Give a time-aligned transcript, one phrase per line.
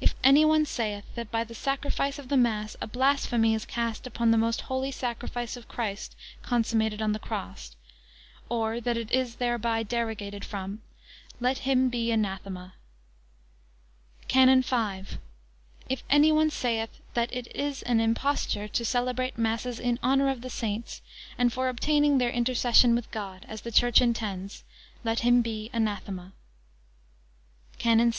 [0.00, 4.08] If any one saith, that, by the sacrifice of the mass, a blasphemy is cast
[4.08, 7.76] upon the most holy sacrifice of Christ consummated on the cross;
[8.48, 10.82] or, that it is thereby derogated from;
[11.38, 12.74] let him be anathema.
[14.26, 15.18] CANON V.
[15.88, 20.40] If any one saith, that it is an imposture to celebrate masses in honour of
[20.40, 21.02] the saints,
[21.38, 24.64] and for obtaining their intercession with God, as the Church intends;
[25.04, 26.32] let him be anathema.
[27.78, 28.18] CANON VI.